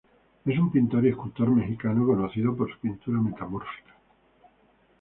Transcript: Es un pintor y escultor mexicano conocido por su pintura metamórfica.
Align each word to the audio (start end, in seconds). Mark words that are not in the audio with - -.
Es 0.45 0.57
un 0.57 0.71
pintor 0.71 1.05
y 1.05 1.09
escultor 1.09 1.51
mexicano 1.51 2.03
conocido 2.07 2.57
por 2.57 2.73
su 2.73 2.79
pintura 2.79 3.21
metamórfica. 3.21 3.93